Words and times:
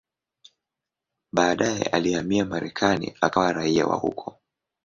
Baadaye 1.31 1.83
alihamia 1.83 2.45
Marekani 2.45 3.13
akawa 3.21 3.53
raia 3.53 3.87
wa 3.87 3.95
huko. 3.95 4.39